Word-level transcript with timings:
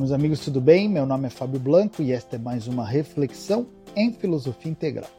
meus 0.00 0.12
amigos, 0.12 0.40
tudo 0.40 0.62
bem? 0.62 0.88
Meu 0.88 1.04
nome 1.04 1.26
é 1.26 1.30
Fábio 1.30 1.60
Blanco 1.60 2.00
e 2.00 2.10
esta 2.10 2.36
é 2.36 2.38
mais 2.38 2.66
uma 2.66 2.86
reflexão 2.86 3.66
em 3.94 4.10
filosofia 4.10 4.72
integral. 4.72 5.10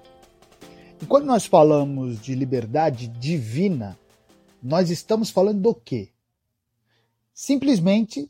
E 1.00 1.06
quando 1.06 1.26
nós 1.26 1.46
falamos 1.46 2.20
de 2.20 2.34
liberdade 2.34 3.08
divina, 3.08 3.96
nós 4.60 4.90
estamos 4.90 5.30
falando 5.30 5.62
do 5.62 5.76
quê? 5.76 6.10
Simplesmente 7.32 8.28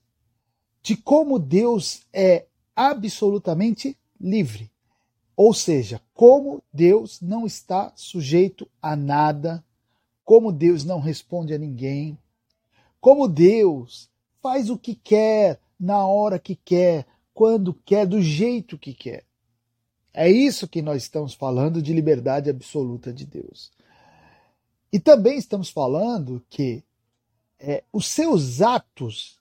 de 0.84 0.98
como 0.98 1.39
Deus 1.39 2.02
é 2.11 2.45
absolutamente 2.75 3.97
livre. 4.20 4.70
Ou 5.38 5.54
seja, 5.54 6.02
como 6.13 6.61
Deus 6.73 7.22
não 7.22 7.45
está 7.45 7.94
sujeito 7.95 8.67
a 8.81 8.94
nada, 8.94 9.63
como 10.25 10.52
Deus 10.52 10.83
não 10.83 10.99
responde 10.99 11.53
a 11.53 11.58
ninguém, 11.58 12.17
como 12.99 13.25
Deus 13.30 14.09
faz 14.41 14.70
o 14.70 14.77
que 14.77 14.95
quer, 14.95 15.61
na 15.81 16.05
hora 16.05 16.38
que 16.38 16.55
quer, 16.55 17.08
quando 17.34 17.73
quer, 17.73 18.05
do 18.05 18.22
jeito 18.22 18.77
que 18.77 18.94
quer. 18.94 19.26
É 20.13 20.30
isso 20.30 20.67
que 20.67 20.80
nós 20.80 21.02
estamos 21.02 21.34
falando 21.34 21.81
de 21.81 21.91
liberdade 21.91 22.52
absoluta 22.52 23.12
de 23.12 23.26
Deus. 23.26 23.72
E 24.94 24.99
também 24.99 25.38
estamos 25.38 25.72
falando 25.72 26.45
que 26.49 26.84
é, 27.58 27.84
os 27.91 28.08
seus 28.08 28.62
atos, 28.62 29.39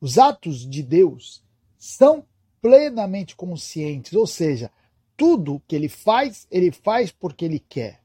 os 0.00 0.18
atos 0.18 0.68
de 0.68 0.82
Deus, 0.82 1.44
são 1.78 2.26
plenamente 2.60 3.36
conscientes, 3.36 4.14
ou 4.14 4.26
seja, 4.26 4.72
tudo 5.16 5.62
que 5.68 5.76
ele 5.76 5.88
faz, 5.88 6.48
ele 6.50 6.72
faz 6.72 7.12
porque 7.12 7.44
ele 7.44 7.60
quer. 7.60 8.02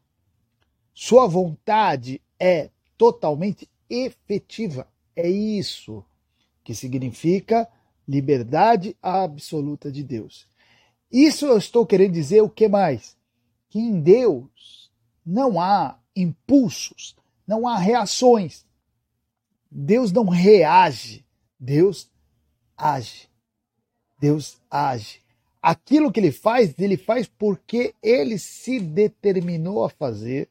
Sua 0.94 1.26
vontade 1.26 2.22
é 2.40 2.70
totalmente 2.96 3.68
efetiva. 3.90 4.88
É 5.16 5.28
isso 5.28 6.06
que 6.64 6.76
significa 6.76 7.68
liberdade 8.12 8.96
absoluta 9.02 9.90
de 9.90 10.04
Deus. 10.04 10.46
Isso 11.10 11.46
eu 11.46 11.58
estou 11.58 11.86
querendo 11.86 12.12
dizer 12.12 12.42
o 12.42 12.50
que 12.50 12.68
mais? 12.68 13.16
Que 13.70 13.80
em 13.80 14.02
Deus 14.02 14.92
não 15.26 15.60
há 15.60 15.98
impulsos, 16.16 17.16
não 17.48 17.66
há 17.66 17.78
reações. 17.78 18.66
Deus 19.70 20.12
não 20.12 20.26
reage, 20.26 21.26
Deus 21.58 22.10
age. 22.78 23.30
Deus 24.20 24.58
age. 24.70 25.22
Aquilo 25.62 26.12
que 26.12 26.20
ele 26.20 26.32
faz, 26.32 26.78
ele 26.78 26.98
faz 26.98 27.28
porque 27.28 27.96
ele 28.04 28.38
se 28.38 28.80
determinou 28.80 29.86
a 29.86 29.90
fazer 29.90 30.50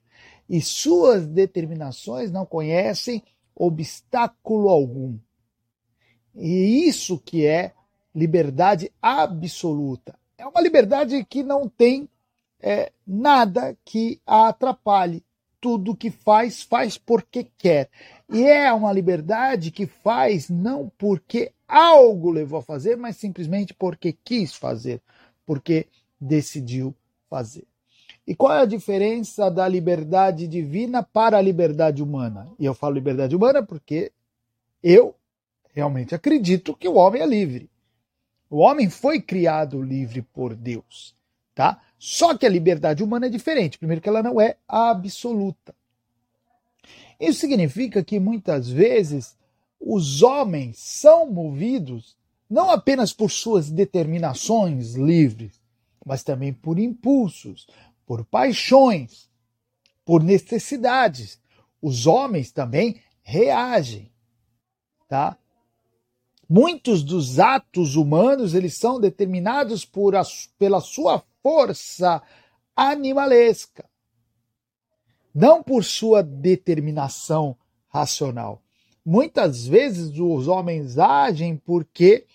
e 0.49 0.61
suas 0.63 1.27
determinações 1.27 2.31
não 2.31 2.47
conhecem 2.47 3.23
obstáculo 3.55 4.69
algum. 4.69 5.19
E 6.41 6.89
isso 6.89 7.19
que 7.19 7.45
é 7.45 7.73
liberdade 8.15 8.91
absoluta. 9.01 10.19
É 10.39 10.47
uma 10.47 10.61
liberdade 10.61 11.23
que 11.25 11.43
não 11.43 11.69
tem 11.69 12.09
é, 12.61 12.91
nada 13.07 13.77
que 13.85 14.21
a 14.27 14.49
atrapalhe. 14.49 15.23
Tudo 15.61 15.95
que 15.95 16.11
faz, 16.11 16.63
faz 16.63 16.97
porque 16.97 17.47
quer. 17.59 17.91
E 18.33 18.45
é 18.45 18.73
uma 18.73 18.91
liberdade 18.91 19.71
que 19.71 19.85
faz 19.87 20.49
não 20.49 20.91
porque 20.97 21.53
algo 21.69 22.31
levou 22.31 22.61
a 22.61 22.63
fazer, 22.63 22.97
mas 22.97 23.17
simplesmente 23.17 23.75
porque 23.75 24.17
quis 24.25 24.55
fazer, 24.55 25.03
porque 25.45 25.87
decidiu 26.19 26.95
fazer. 27.29 27.67
E 28.27 28.35
qual 28.35 28.55
é 28.55 28.61
a 28.63 28.67
diferença 28.67 29.51
da 29.51 29.69
liberdade 29.69 30.49
divina 30.49 31.03
para 31.03 31.37
a 31.37 31.43
liberdade 31.43 32.03
humana? 32.03 32.49
E 32.59 32.65
eu 32.65 32.73
falo 32.73 32.95
liberdade 32.95 33.37
humana 33.37 33.63
porque 33.63 34.11
eu 34.83 35.15
realmente 35.73 36.15
acredito 36.15 36.77
que 36.77 36.89
o 36.89 36.95
homem 36.95 37.23
é 37.23 37.27
livre. 37.27 37.71
O 38.49 38.59
homem 38.59 38.91
foi 38.91 39.21
criado 39.21 39.81
livre 39.81 40.23
por 40.23 40.55
Deus, 40.55 41.15
tá? 41.55 41.81
Só 41.99 42.37
que 42.37 42.45
a 42.45 42.51
liberdade 42.51 43.03
humana 43.03 43.27
é 43.27 43.31
diferente. 43.31 43.79
Primeiro 43.79 44.01
que 44.01 44.09
ela 44.09 44.23
não 44.23 44.41
é 44.41 44.57
absoluta. 44.67 45.75
Isso 47.19 47.41
significa 47.41 48.03
que 48.03 48.19
muitas 48.19 48.69
vezes 48.69 49.37
os 49.79 50.23
homens 50.23 50.79
são 50.79 51.31
movidos 51.31 52.17
não 52.49 52.71
apenas 52.71 53.13
por 53.13 53.31
suas 53.31 53.71
determinações 53.71 54.95
livres, 54.95 55.61
mas 56.05 56.25
também 56.25 56.53
por 56.53 56.79
impulsos, 56.79 57.69
por 58.05 58.25
paixões, 58.25 59.31
por 60.05 60.23
necessidades. 60.23 61.39
Os 61.81 62.07
homens 62.07 62.51
também 62.51 63.01
reagem, 63.23 64.11
tá? 65.09 65.39
Muitos 66.53 67.05
dos 67.05 67.39
atos 67.39 67.95
humanos 67.95 68.55
eles 68.55 68.77
são 68.77 68.99
determinados 68.99 69.85
por 69.85 70.17
a, 70.17 70.23
pela 70.59 70.81
sua 70.81 71.23
força 71.41 72.21
animalesca, 72.75 73.89
não 75.33 75.63
por 75.63 75.85
sua 75.85 76.25
determinação 76.25 77.57
racional. 77.87 78.61
Muitas 79.07 79.65
vezes 79.65 80.11
os 80.19 80.49
homens 80.49 80.99
agem 80.99 81.57
porque 81.57 82.27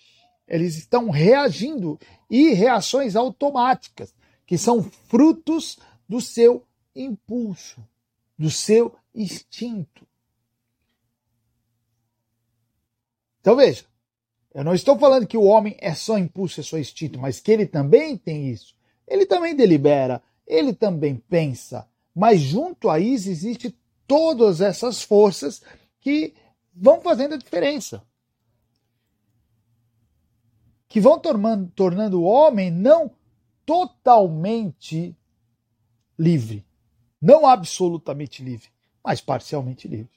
eles 0.48 0.78
estão 0.78 1.10
reagindo 1.10 2.00
e 2.30 2.54
reações 2.54 3.18
automáticas, 3.18 4.16
que 4.46 4.58
são 4.58 4.82
frutos 4.82 5.78
do 6.08 6.22
seu 6.22 6.66
impulso, 6.96 7.86
do 8.40 8.50
seu 8.50 8.96
instinto. 9.14 10.08
Então 13.42 13.58
veja, 13.58 13.84
eu 14.56 14.64
não 14.64 14.74
estou 14.74 14.98
falando 14.98 15.28
que 15.28 15.38
o 15.38 15.44
homem 15.44 15.76
é 15.82 15.94
só 15.94 16.18
impulso, 16.18 16.62
é 16.62 16.64
só 16.64 16.78
instinto, 16.78 17.20
mas 17.20 17.42
que 17.42 17.52
ele 17.52 17.66
também 17.66 18.16
tem 18.16 18.50
isso. 18.50 18.74
Ele 19.06 19.26
também 19.26 19.54
delibera, 19.54 20.24
ele 20.48 20.74
também 20.74 21.18
pensa. 21.18 21.86
Mas 22.16 22.40
junto 22.40 22.90
a 22.90 22.98
isso 22.98 23.30
existe 23.30 23.78
todas 24.08 24.62
essas 24.62 25.02
forças 25.02 25.62
que 26.00 26.34
vão 26.74 27.02
fazendo 27.02 27.36
a 27.36 27.38
diferença. 27.38 28.02
Que 30.88 31.02
vão 31.02 31.20
tornando, 31.20 31.70
tornando 31.76 32.22
o 32.22 32.24
homem 32.24 32.72
não 32.72 33.12
totalmente 33.66 35.14
livre, 36.18 36.66
não 37.22 37.46
absolutamente 37.46 38.42
livre, 38.42 38.70
mas 39.04 39.20
parcialmente 39.20 39.86
livre. 39.86 40.16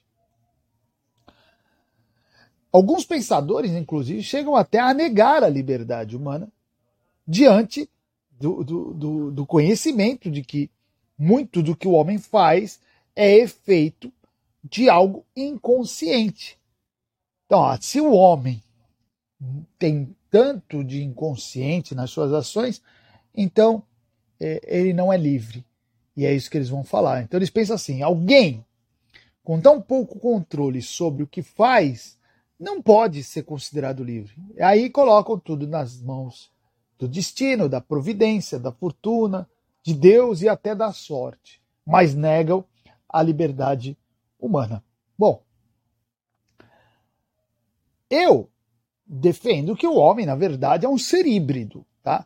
Alguns 2.71 3.05
pensadores, 3.05 3.71
inclusive, 3.71 4.21
chegam 4.21 4.55
até 4.55 4.79
a 4.79 4.93
negar 4.93 5.43
a 5.43 5.49
liberdade 5.49 6.15
humana 6.15 6.51
diante 7.27 7.89
do, 8.31 8.63
do, 8.63 8.93
do, 8.93 9.31
do 9.31 9.45
conhecimento 9.45 10.29
de 10.29 10.43
que 10.43 10.69
muito 11.17 11.61
do 11.61 11.75
que 11.75 11.87
o 11.87 11.91
homem 11.91 12.17
faz 12.17 12.79
é 13.15 13.35
efeito 13.35 14.11
de 14.63 14.89
algo 14.89 15.25
inconsciente. 15.35 16.57
Então, 17.45 17.59
ó, 17.59 17.77
se 17.81 17.99
o 17.99 18.13
homem 18.13 18.61
tem 19.77 20.15
tanto 20.29 20.83
de 20.83 21.03
inconsciente 21.03 21.95
nas 21.95 22.11
suas 22.11 22.31
ações, 22.31 22.81
então 23.33 23.81
é, 24.39 24.61
ele 24.63 24.93
não 24.93 25.11
é 25.11 25.17
livre. 25.17 25.65
E 26.15 26.25
é 26.25 26.33
isso 26.33 26.49
que 26.49 26.57
eles 26.57 26.69
vão 26.69 26.83
falar. 26.83 27.23
Então 27.23 27.37
eles 27.37 27.49
pensam 27.49 27.75
assim: 27.75 28.01
alguém 28.01 28.63
com 29.43 29.59
tão 29.59 29.81
pouco 29.81 30.19
controle 30.19 30.81
sobre 30.81 31.23
o 31.23 31.27
que 31.27 31.41
faz 31.41 32.18
não 32.59 32.81
pode 32.81 33.23
ser 33.23 33.43
considerado 33.43 34.03
livre. 34.03 34.35
Aí 34.59 34.89
colocam 34.89 35.39
tudo 35.39 35.65
nas 35.65 36.01
mãos 36.01 36.51
do 36.97 37.07
destino, 37.07 37.69
da 37.69 37.79
providência, 37.79 38.59
da 38.59 38.71
fortuna, 38.71 39.49
de 39.81 39.93
Deus 39.93 40.41
e 40.41 40.49
até 40.49 40.75
da 40.75 40.91
sorte, 40.91 41.61
mas 41.85 42.13
negam 42.13 42.65
a 43.07 43.23
liberdade 43.23 43.97
humana. 44.37 44.83
Bom, 45.17 45.41
eu 48.09 48.49
defendo 49.05 49.75
que 49.75 49.87
o 49.87 49.95
homem, 49.95 50.25
na 50.25 50.35
verdade, 50.35 50.85
é 50.85 50.89
um 50.89 50.97
ser 50.97 51.25
híbrido, 51.25 51.85
tá? 52.03 52.25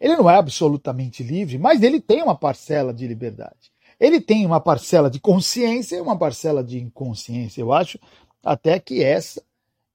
Ele 0.00 0.16
não 0.16 0.28
é 0.28 0.36
absolutamente 0.36 1.22
livre, 1.22 1.56
mas 1.56 1.82
ele 1.82 2.00
tem 2.00 2.22
uma 2.22 2.36
parcela 2.36 2.92
de 2.92 3.06
liberdade. 3.06 3.72
Ele 3.98 4.20
tem 4.20 4.44
uma 4.44 4.60
parcela 4.60 5.08
de 5.08 5.20
consciência 5.20 5.96
e 5.96 6.00
uma 6.00 6.18
parcela 6.18 6.62
de 6.62 6.80
inconsciência. 6.80 7.60
Eu 7.60 7.72
acho 7.72 7.98
até 8.42 8.78
que 8.78 9.02
essa 9.02 9.42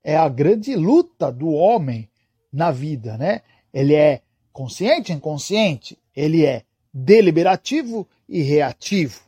é 0.09 0.17
a 0.17 0.27
grande 0.27 0.75
luta 0.75 1.31
do 1.31 1.49
homem 1.49 2.09
na 2.51 2.71
vida, 2.71 3.15
né? 3.15 3.41
Ele 3.71 3.93
é 3.93 4.23
consciente 4.51 5.13
inconsciente, 5.13 5.99
ele 6.15 6.43
é 6.43 6.63
deliberativo 6.91 8.07
e 8.27 8.41
reativo. 8.41 9.21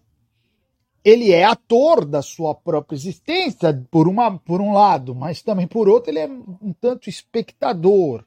Ele 1.03 1.31
é 1.31 1.43
ator 1.43 2.03
da 2.03 2.23
sua 2.23 2.55
própria 2.55 2.95
existência, 2.95 3.73
por, 3.91 4.07
uma, 4.07 4.39
por 4.39 4.59
um 4.59 4.73
lado, 4.73 5.13
mas 5.13 5.43
também 5.43 5.67
por 5.67 5.87
outro, 5.87 6.09
ele 6.09 6.19
é 6.19 6.27
um 6.27 6.73
tanto 6.79 7.09
espectador 7.09 8.25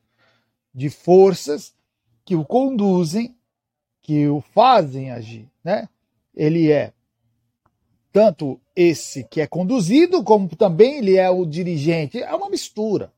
de 0.72 0.88
forças 0.90 1.74
que 2.24 2.36
o 2.36 2.44
conduzem, 2.44 3.34
que 4.00 4.28
o 4.28 4.40
fazem 4.40 5.10
agir. 5.10 5.48
Né? 5.62 5.88
Ele 6.32 6.70
é 6.70 6.92
tanto 8.14 8.60
esse 8.76 9.24
que 9.24 9.40
é 9.40 9.46
conduzido, 9.46 10.22
como 10.22 10.48
também 10.54 10.98
ele 10.98 11.16
é 11.16 11.28
o 11.28 11.44
dirigente. 11.44 12.22
É 12.22 12.32
uma 12.32 12.48
mistura. 12.48 13.12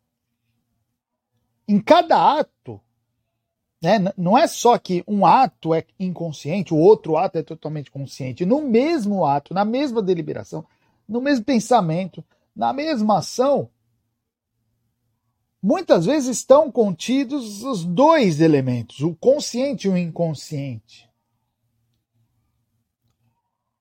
em 1.68 1.78
cada 1.78 2.38
ato, 2.38 2.80
né, 3.82 3.98
não 4.16 4.38
é 4.38 4.46
só 4.46 4.78
que 4.78 5.04
um 5.06 5.26
ato 5.26 5.74
é 5.74 5.84
inconsciente, 6.00 6.72
o 6.72 6.78
outro 6.78 7.18
ato 7.18 7.36
é 7.36 7.42
totalmente 7.42 7.90
consciente. 7.90 8.46
No 8.46 8.62
mesmo 8.62 9.26
ato, 9.26 9.52
na 9.52 9.66
mesma 9.66 10.00
deliberação, 10.00 10.64
no 11.06 11.20
mesmo 11.20 11.44
pensamento, 11.44 12.24
na 12.54 12.72
mesma 12.72 13.18
ação, 13.18 13.68
muitas 15.62 16.06
vezes 16.06 16.38
estão 16.38 16.72
contidos 16.72 17.62
os 17.62 17.84
dois 17.84 18.40
elementos, 18.40 19.00
o 19.00 19.14
consciente 19.14 19.88
e 19.88 19.90
o 19.90 19.96
inconsciente. 19.98 21.06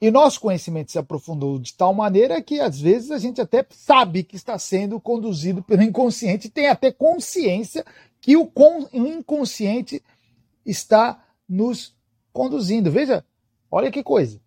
E 0.05 0.11
nosso 0.11 0.39
conhecimento 0.39 0.91
se 0.91 0.99
aprofundou 0.99 1.57
de 1.57 1.73
tal 1.73 1.91
maneira 1.91 2.39
que 2.39 2.59
às 2.59 2.79
vezes 2.79 3.09
a 3.09 3.17
gente 3.17 3.41
até 3.41 3.65
sabe 3.71 4.21
que 4.21 4.35
está 4.35 4.55
sendo 4.59 4.99
conduzido 4.99 5.63
pelo 5.63 5.81
inconsciente, 5.81 6.47
tem 6.47 6.67
até 6.67 6.91
consciência 6.91 7.83
que 8.21 8.37
o, 8.37 8.47
inconsciente 8.93 10.03
está 10.63 11.25
nos 11.49 11.95
conduzindo. 12.31 12.91
Veja, 12.91 13.25
olha 13.71 13.89
que 13.89 14.03
coisa. 14.03 14.39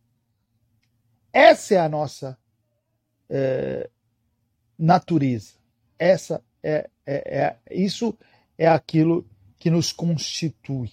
Essa 1.33 1.75
é 1.75 1.79
a 1.79 1.89
nossa 1.89 2.39
é, 3.29 3.91
natureza. 4.79 5.55
Essa 5.99 6.41
é, 6.63 6.89
é, 7.05 7.37
é, 7.37 7.57
isso 7.69 8.17
é 8.57 8.69
aquilo 8.69 9.27
que 9.59 9.71
nos 9.71 9.91
constitui. 9.91 10.93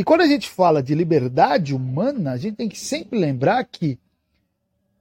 E 0.00 0.02
quando 0.02 0.22
a 0.22 0.26
gente 0.26 0.48
fala 0.48 0.82
de 0.82 0.94
liberdade 0.94 1.74
humana, 1.74 2.32
a 2.32 2.38
gente 2.38 2.56
tem 2.56 2.70
que 2.70 2.80
sempre 2.80 3.18
lembrar 3.18 3.62
que 3.64 3.98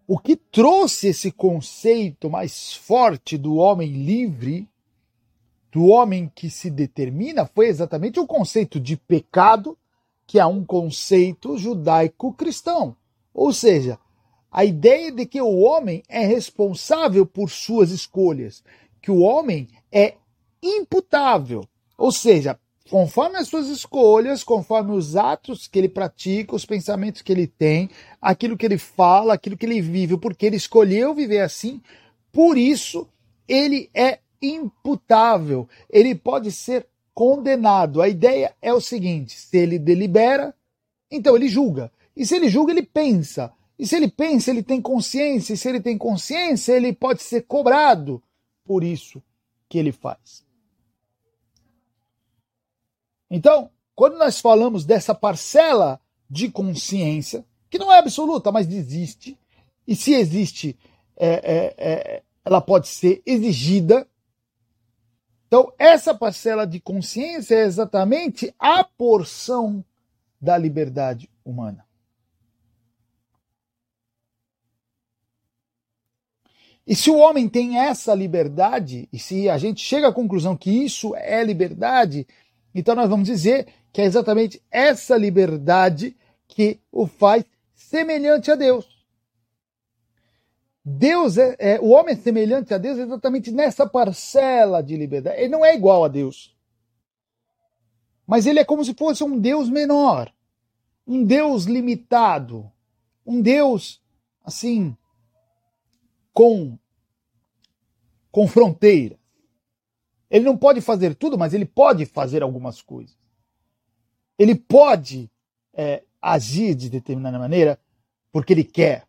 o 0.06 0.20
que 0.20 0.36
trouxe 0.36 1.08
esse 1.08 1.32
conceito 1.32 2.30
mais 2.30 2.74
forte 2.74 3.38
do 3.38 3.56
homem 3.56 3.94
livre, 3.94 4.68
do 5.72 5.86
homem 5.86 6.30
que 6.36 6.50
se 6.50 6.70
determina, 6.70 7.46
foi 7.46 7.68
exatamente 7.68 8.20
o 8.20 8.28
conceito 8.28 8.78
de 8.78 8.98
pecado, 8.98 9.78
que 10.28 10.38
é 10.38 10.46
um 10.46 10.66
conceito 10.66 11.58
judaico-cristão. 11.58 12.94
Ou 13.34 13.54
seja, 13.54 13.98
a 14.52 14.66
ideia 14.66 15.14
de 15.14 15.26
que 15.26 15.42
o 15.42 15.60
homem 15.60 16.04
é 16.10 16.26
responsável 16.26 17.26
por 17.26 17.50
suas 17.50 17.92
escolhas, 17.92 18.62
que 19.02 19.12
o 19.12 19.20
homem 19.20 19.70
é 19.90 20.16
imputável, 20.62 21.64
ou 21.98 22.12
seja, 22.12 22.60
conforme 22.90 23.38
as 23.38 23.48
suas 23.48 23.68
escolhas, 23.68 24.44
conforme 24.44 24.92
os 24.92 25.16
atos 25.16 25.68
que 25.68 25.78
ele 25.78 25.90
pratica, 25.90 26.56
os 26.56 26.66
pensamentos 26.66 27.22
que 27.22 27.32
ele 27.32 27.48
tem, 27.48 27.90
aquilo 28.22 28.58
que 28.58 28.66
ele 28.66 28.78
fala, 28.78 29.34
aquilo 29.34 29.56
que 29.56 29.66
ele 29.66 29.82
vive, 29.82 30.18
porque 30.18 30.46
ele 30.46 30.56
escolheu 30.56 31.14
viver 31.14 31.42
assim, 31.42 31.82
por 32.32 32.58
isso 32.58 33.08
ele 33.48 33.90
é 33.94 34.20
imputável, 34.42 35.68
ele 35.90 36.16
pode 36.16 36.52
ser 36.52 36.88
condenado. 37.14 38.02
A 38.02 38.08
ideia 38.08 38.56
é 38.62 38.74
o 38.74 38.82
seguinte: 38.82 39.38
se 39.38 39.58
ele 39.58 39.78
delibera, 39.78 40.54
então 41.12 41.36
ele 41.36 41.48
julga. 41.48 41.92
E 42.16 42.26
se 42.26 42.36
ele 42.36 42.50
julga, 42.50 42.72
ele 42.72 42.84
pensa. 42.84 43.52
E 43.78 43.88
se 43.88 43.96
ele 43.96 44.10
pensa, 44.10 44.52
ele 44.52 44.64
tem 44.64 44.82
consciência, 44.82 45.54
e 45.54 45.58
se 45.58 45.70
ele 45.70 45.80
tem 45.80 45.98
consciência, 45.98 46.74
ele 46.74 46.92
pode 46.92 47.24
ser 47.24 47.44
cobrado 47.44 48.22
por 48.66 48.84
isso 48.84 49.24
que 49.70 49.78
ele 49.78 49.92
faz. 49.92 50.44
Então, 53.30 53.70
quando 53.96 54.18
nós 54.18 54.40
falamos 54.40 54.86
dessa 54.86 55.14
parcela 55.14 56.00
de 56.30 56.50
consciência, 56.50 57.46
que 57.70 57.78
não 57.78 57.92
é 57.92 58.00
absoluta, 58.00 58.52
mas 58.52 58.72
existe, 58.72 59.38
e 59.88 59.96
se 59.96 60.14
existe, 60.14 60.78
é, 61.18 61.28
é, 61.28 61.76
é, 61.78 62.24
ela 62.46 62.62
pode 62.62 62.88
ser 62.88 63.22
exigida. 63.26 64.08
Então, 65.48 65.72
essa 65.78 66.14
parcela 66.14 66.66
de 66.66 66.80
consciência 66.80 67.56
é 67.56 67.66
exatamente 67.66 68.54
a 68.58 68.84
porção 68.84 69.84
da 70.40 70.58
liberdade 70.58 71.30
humana. 71.44 71.86
E 76.90 76.96
se 76.96 77.12
o 77.12 77.18
homem 77.18 77.48
tem 77.48 77.78
essa 77.78 78.16
liberdade, 78.16 79.08
e 79.14 79.20
se 79.20 79.48
a 79.48 79.60
gente 79.60 79.80
chega 79.80 80.08
à 80.08 80.14
conclusão 80.14 80.58
que 80.58 80.72
isso 80.72 81.16
é 81.16 81.44
liberdade, 81.44 82.26
então 82.74 82.96
nós 82.96 83.10
vamos 83.10 83.28
dizer 83.28 83.68
que 83.92 84.02
é 84.02 84.06
exatamente 84.06 84.62
essa 84.70 85.18
liberdade 85.18 86.16
que 86.48 86.80
o 86.92 87.08
faz 87.08 87.44
semelhante 87.74 88.52
a 88.52 88.56
Deus. 88.56 89.00
Deus 90.84 91.38
é, 91.38 91.56
é, 91.60 91.80
o 91.80 91.90
homem 91.90 92.14
é 92.14 92.18
semelhante 92.18 92.74
a 92.74 92.78
Deus 92.78 92.98
exatamente 92.98 93.52
nessa 93.52 93.88
parcela 93.88 94.82
de 94.82 94.96
liberdade. 94.96 95.40
Ele 95.40 95.50
não 95.50 95.64
é 95.64 95.76
igual 95.76 96.04
a 96.04 96.08
Deus. 96.08 96.56
Mas 98.26 98.46
ele 98.46 98.60
é 98.60 98.66
como 98.66 98.84
se 98.84 98.94
fosse 98.94 99.24
um 99.24 99.40
Deus 99.40 99.70
menor, 99.70 100.32
um 101.06 101.24
Deus 101.24 101.66
limitado, 101.66 102.72
um 103.26 103.42
Deus 103.42 104.02
assim 104.44 104.96
com, 106.34 106.78
com 108.32 108.48
fronteira. 108.48 109.19
Ele 110.30 110.46
não 110.46 110.56
pode 110.56 110.82
fazer 110.82 111.16
tudo, 111.16 111.38
mas 111.38 111.54
ele 111.54 111.66
pode 111.66 112.06
fazer 112.06 112.44
algumas 112.44 112.82
coisas. 112.82 113.18
Ele 114.38 114.56
pode 114.56 115.30
é, 115.74 116.04
agir 116.22 116.76
de 116.76 116.90
determinada 116.90 117.40
maneira 117.40 117.80
porque 118.32 118.54
ele 118.54 118.64
quer. 118.64 119.08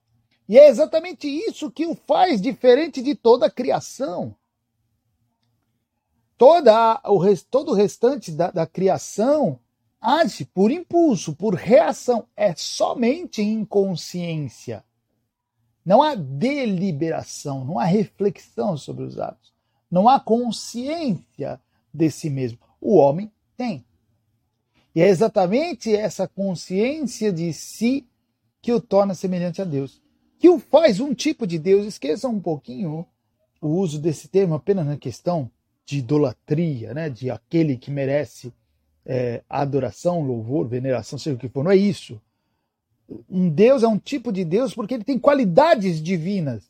E 0.49 0.59
é 0.59 0.69
exatamente 0.69 1.29
isso 1.29 1.71
que 1.71 1.87
o 1.87 1.95
faz 1.95 2.41
diferente 2.41 3.03
de 3.03 3.15
toda 3.15 3.47
a 3.47 3.51
criação. 3.51 4.35
Toda 6.37 7.01
o, 7.05 7.21
todo 7.51 7.71
o 7.71 7.75
restante 7.75 8.33
da, 8.33 8.51
da 8.51 8.67
criação 8.67 9.61
age 10.01 10.47
por 10.47 10.71
impulso, 10.71 11.37
por 11.37 11.55
reação. 11.55 12.27
É 12.35 12.55
somente 12.57 13.43
inconsciência. 13.43 14.83
Não 15.85 16.03
há 16.03 16.15
deliberação, 16.15 17.65
não 17.65 17.79
há 17.79 17.85
reflexão 17.85 18.77
sobre 18.77 19.05
os 19.05 19.19
atos. 19.19 19.53
Não 19.91 20.09
há 20.09 20.21
consciência 20.21 21.61
de 21.93 22.11
si 22.11 22.31
mesmo. 22.31 22.59
O 22.81 22.97
homem 22.97 23.31
tem. 23.57 23.85
E 24.95 25.01
é 25.01 25.09
exatamente 25.09 25.95
essa 25.95 26.27
consciência 26.29 27.33
de 27.33 27.53
si 27.53 28.07
que 28.63 28.73
o 28.73 28.81
torna 28.81 29.15
semelhante 29.15 29.61
a 29.61 29.65
Deus. 29.65 30.01
Que 30.39 30.49
o 30.49 30.59
faz 30.59 31.01
um 31.01 31.15
tipo 31.15 31.47
de 31.47 31.59
Deus. 31.59 31.87
Esqueça 31.87 32.29
um 32.29 32.41
pouquinho 32.41 33.07
o 33.61 33.69
uso 33.69 33.99
desse 33.99 34.29
termo 34.29 34.55
apenas 34.55 34.87
na 34.87 34.97
questão 34.97 35.51
de 35.85 35.99
idolatria, 35.99 36.95
né? 36.95 37.11
de 37.11 37.31
aquele 37.31 37.77
que 37.77 37.91
merece 37.91 38.53
é, 39.05 39.43
adoração, 39.49 40.23
louvor, 40.23 40.67
veneração, 40.69 41.19
seja 41.19 41.37
o 41.37 41.39
que 41.39 41.49
for. 41.49 41.65
Não 41.65 41.71
é 41.71 41.77
isso 41.77 42.21
um 43.29 43.49
Deus 43.49 43.83
é 43.83 43.89
um 43.89 43.99
tipo 43.99 44.33
de 44.33 44.45
Deus 44.45 44.75
porque 44.75 44.95
ele 44.95 45.05
tem 45.05 45.19
qualidades 45.19 46.03
divinas. 46.03 46.70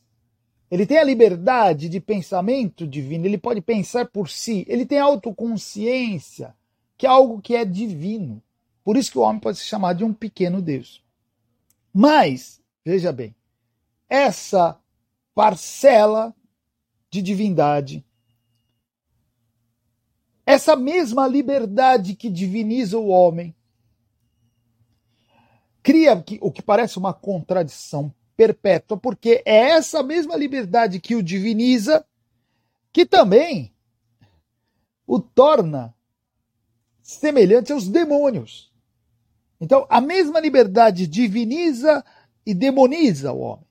Ele 0.71 0.87
tem 0.87 0.99
a 0.99 1.05
liberdade 1.05 1.89
de 1.89 1.99
pensamento 1.99 2.87
divino, 2.87 3.27
ele 3.27 3.39
pode 3.39 3.61
pensar 3.61 4.07
por 4.07 4.29
si, 4.29 4.65
ele 4.69 4.87
tem 4.87 5.01
autoconsciência, 5.01 6.55
que 6.97 7.07
é 7.07 7.09
algo 7.09 7.41
que 7.41 7.57
é 7.57 7.65
divino. 7.65 8.41
Por 8.85 8.97
isso 8.97 9.11
que 9.11 9.19
o 9.19 9.23
homem 9.23 9.41
pode 9.41 9.59
se 9.59 9.65
chamar 9.65 9.95
de 9.95 10.05
um 10.05 10.15
pequeno 10.15 10.63
Deus. 10.63 11.05
Mas, 11.93 12.63
veja 12.85 13.11
bem, 13.11 13.35
essa 14.09 14.79
parcela 15.35 16.35
de 17.11 17.21
divindade, 17.21 18.05
essa 20.47 20.77
mesma 20.77 21.27
liberdade 21.27 22.15
que 22.15 22.31
diviniza 22.31 22.97
o 22.97 23.09
homem, 23.09 23.55
cria 25.83 26.25
o 26.41 26.53
que 26.53 26.63
parece 26.63 26.97
uma 26.97 27.13
contradição 27.13 28.15
perpétua, 28.41 28.97
porque 28.97 29.43
é 29.45 29.73
essa 29.73 30.03
mesma 30.03 30.35
liberdade 30.35 30.99
que 30.99 31.15
o 31.15 31.23
diviniza 31.23 32.07
que 32.91 33.05
também 33.05 33.71
o 35.07 35.21
torna 35.21 35.95
semelhante 37.03 37.71
aos 37.71 37.87
demônios. 37.87 38.73
Então, 39.61 39.87
a 39.91 40.01
mesma 40.01 40.41
liberdade 40.41 41.07
diviniza 41.07 42.03
e 42.47 42.55
demoniza 42.55 43.31
o 43.31 43.41
homem. 43.41 43.67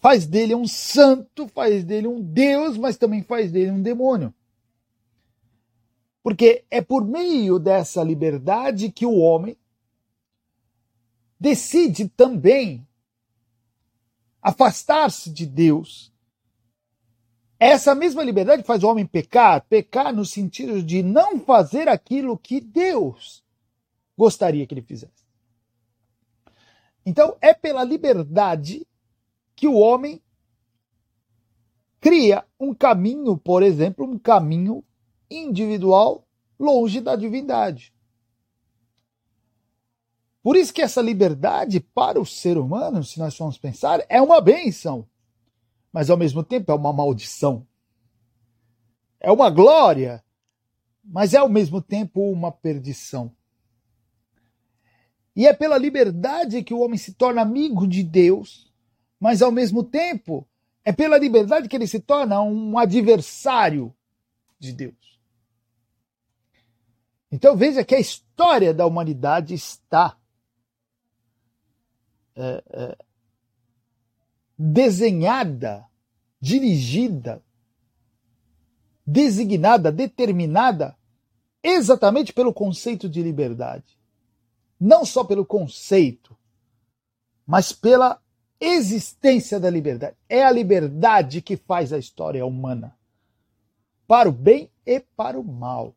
Faz 0.00 0.26
dele 0.26 0.54
um 0.54 0.66
santo, 0.66 1.48
faz 1.48 1.82
dele 1.82 2.06
um 2.06 2.20
Deus, 2.20 2.76
mas 2.76 2.98
também 2.98 3.22
faz 3.22 3.50
dele 3.50 3.70
um 3.70 3.80
demônio. 3.80 4.34
Porque 6.22 6.66
é 6.70 6.82
por 6.82 7.06
meio 7.06 7.58
dessa 7.58 8.02
liberdade 8.02 8.92
que 8.92 9.06
o 9.06 9.16
homem 9.16 9.56
decide 11.40 12.06
também 12.06 12.86
afastar-se 14.44 15.30
de 15.30 15.46
Deus. 15.46 16.12
Essa 17.58 17.94
mesma 17.94 18.22
liberdade 18.22 18.62
faz 18.62 18.84
o 18.84 18.88
homem 18.88 19.06
pecar, 19.06 19.64
pecar 19.66 20.14
no 20.14 20.26
sentido 20.26 20.82
de 20.82 21.02
não 21.02 21.40
fazer 21.40 21.88
aquilo 21.88 22.36
que 22.36 22.60
Deus 22.60 23.42
gostaria 24.16 24.66
que 24.66 24.74
ele 24.74 24.82
fizesse. 24.82 25.24
Então, 27.06 27.36
é 27.40 27.54
pela 27.54 27.82
liberdade 27.82 28.86
que 29.56 29.66
o 29.66 29.78
homem 29.78 30.22
cria 31.98 32.44
um 32.60 32.74
caminho, 32.74 33.38
por 33.38 33.62
exemplo, 33.62 34.04
um 34.04 34.18
caminho 34.18 34.84
individual 35.30 36.26
longe 36.58 37.00
da 37.00 37.16
divindade. 37.16 37.93
Por 40.44 40.56
isso 40.56 40.74
que 40.74 40.82
essa 40.82 41.00
liberdade 41.00 41.80
para 41.80 42.20
o 42.20 42.26
ser 42.26 42.58
humano, 42.58 43.02
se 43.02 43.18
nós 43.18 43.34
formos 43.34 43.56
pensar, 43.56 44.04
é 44.10 44.20
uma 44.20 44.42
benção, 44.42 45.08
mas 45.90 46.10
ao 46.10 46.18
mesmo 46.18 46.44
tempo 46.44 46.70
é 46.70 46.74
uma 46.74 46.92
maldição. 46.92 47.66
É 49.18 49.32
uma 49.32 49.48
glória, 49.48 50.22
mas 51.02 51.32
é 51.32 51.38
ao 51.38 51.48
mesmo 51.48 51.80
tempo 51.80 52.30
uma 52.30 52.52
perdição. 52.52 53.34
E 55.34 55.46
é 55.46 55.54
pela 55.54 55.78
liberdade 55.78 56.62
que 56.62 56.74
o 56.74 56.80
homem 56.80 56.98
se 56.98 57.14
torna 57.14 57.40
amigo 57.40 57.88
de 57.88 58.02
Deus, 58.02 58.70
mas 59.18 59.40
ao 59.40 59.50
mesmo 59.50 59.82
tempo 59.82 60.46
é 60.84 60.92
pela 60.92 61.16
liberdade 61.16 61.70
que 61.70 61.74
ele 61.74 61.86
se 61.86 62.00
torna 62.00 62.42
um 62.42 62.76
adversário 62.76 63.96
de 64.58 64.74
Deus. 64.74 65.18
Então 67.32 67.56
veja 67.56 67.82
que 67.82 67.94
a 67.94 67.98
história 67.98 68.74
da 68.74 68.84
humanidade 68.84 69.54
está 69.54 70.18
desenhada, 74.58 75.86
dirigida, 76.40 77.42
designada, 79.06 79.92
determinada 79.92 80.96
exatamente 81.62 82.32
pelo 82.32 82.52
conceito 82.52 83.08
de 83.08 83.22
liberdade. 83.22 83.98
Não 84.78 85.04
só 85.04 85.24
pelo 85.24 85.46
conceito, 85.46 86.36
mas 87.46 87.72
pela 87.72 88.20
existência 88.60 89.58
da 89.58 89.70
liberdade. 89.70 90.16
É 90.28 90.44
a 90.44 90.50
liberdade 90.50 91.40
que 91.40 91.56
faz 91.56 91.92
a 91.92 91.98
história 91.98 92.44
humana, 92.44 92.96
para 94.06 94.28
o 94.28 94.32
bem 94.32 94.70
e 94.84 95.00
para 95.00 95.38
o 95.38 95.44
mal. 95.44 95.94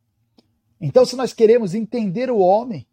Então, 0.79 1.05
se 1.05 1.15
nós 1.15 1.33
queremos 1.33 1.73
entender 1.73 2.29
o 2.29 2.37
homem, 2.37 2.85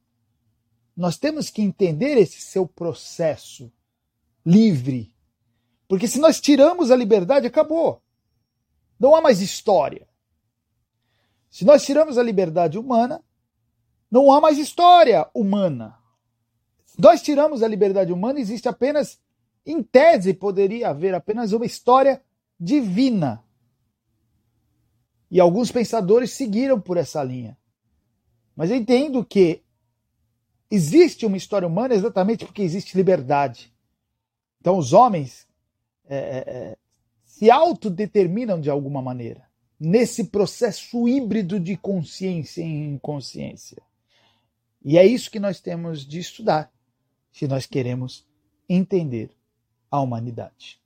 nós 0.97 1.19
temos 1.19 1.51
que 1.51 1.63
entender 1.63 2.17
esse 2.17 2.41
seu 2.41 2.67
processo 2.67 3.73
livre. 4.45 5.13
Porque 5.89 6.07
se 6.07 6.19
nós 6.19 6.41
tiramos 6.41 6.91
a 6.91 6.97
liberdade, 6.97 7.47
acabou. 7.47 8.01
Não 8.99 9.15
há 9.15 9.21
mais 9.21 9.41
história. 9.41 10.07
Se 11.51 11.65
nós 11.65 11.85
tiramos 11.85 12.17
a 12.17 12.23
liberdade 12.23 12.79
humana, 12.79 13.23
não 14.11 14.31
há 14.31 14.41
mais 14.41 14.59
história 14.59 15.29
humana. 15.35 15.99
Se 16.87 17.01
nós 17.01 17.21
tiramos 17.21 17.63
a 17.63 17.69
liberdade 17.69 18.13
humana, 18.13 18.39
existe 18.39 18.69
apenas, 18.69 19.21
em 19.67 19.83
tese, 19.83 20.33
poderia 20.33 20.91
haver 20.91 21.15
apenas 21.15 21.53
uma 21.53 21.67
história 21.67 22.23
divina. 22.59 23.43
E 25.29 25.41
alguns 25.41 25.73
pensadores 25.73 26.31
seguiram 26.31 26.81
por 26.81 26.97
essa 26.97 27.23
linha. 27.25 27.59
Mas 28.55 28.71
eu 28.71 28.77
entendo 28.77 29.25
que 29.25 29.64
existe 30.75 31.25
uma 31.25 31.37
história 31.37 31.69
humana 31.69 31.95
exatamente 31.95 32.45
porque 32.45 32.63
existe 32.63 32.97
liberdade. 32.97 33.73
Então 34.61 34.77
os 34.79 34.93
homens 34.93 35.47
é, 36.07 36.17
é, 36.17 36.45
é, 36.47 36.79
se 37.25 37.51
autodeterminam 37.51 38.61
de 38.61 38.71
alguma 38.71 39.01
maneira 39.01 39.45
nesse 39.79 40.25
processo 40.25 41.09
híbrido 41.09 41.61
de 41.61 41.77
consciência 41.77 42.63
e 42.63 42.87
inconsciência. 42.87 43.83
E 44.85 44.99
é 44.99 45.07
isso 45.07 45.31
que 45.31 45.41
nós 45.41 45.61
temos 45.61 46.07
de 46.07 46.19
estudar 46.19 46.71
se 47.33 47.47
nós 47.49 47.67
queremos 47.67 48.25
entender 48.69 49.31
a 49.91 50.01
humanidade. 50.01 50.81